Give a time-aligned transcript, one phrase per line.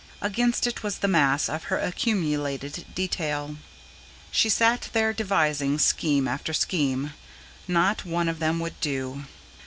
[0.19, 3.57] Against it was the mass of her accumulated detail.
[4.31, 7.13] She sat there, devising scheme after scheme.
[7.67, 9.25] Not one of them would do.